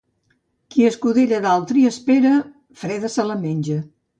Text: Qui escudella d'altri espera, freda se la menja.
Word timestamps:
Qui 0.75 0.87
escudella 0.87 1.41
d'altri 1.45 1.85
espera, 1.91 2.33
freda 2.85 3.13
se 3.17 3.31
la 3.33 3.39
menja. 3.45 3.79